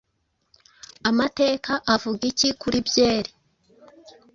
Amateka 1.09 1.71
avuga 1.95 2.21
iki 2.31 2.49
kuri 2.61 2.77
byeri? 2.87 3.31